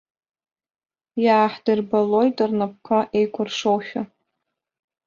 Иааҳдырбалоит 1.25 2.37
рнапқәа 2.49 2.99
еикәыршоушәа. 3.17 4.01